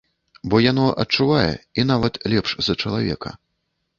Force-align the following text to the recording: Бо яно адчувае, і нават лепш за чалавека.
Бо 0.51 0.61
яно 0.71 0.85
адчувае, 1.03 1.51
і 1.81 1.85
нават 1.91 2.13
лепш 2.33 2.51
за 2.69 2.77
чалавека. 2.87 3.29